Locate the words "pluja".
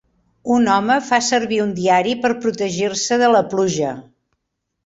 3.53-3.93